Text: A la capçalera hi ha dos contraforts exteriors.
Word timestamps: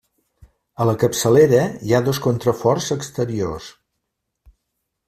A 0.81 0.87
la 0.89 0.95
capçalera 1.03 1.61
hi 1.89 1.93
ha 1.93 2.01
dos 2.09 2.21
contraforts 2.25 2.91
exteriors. 2.99 3.71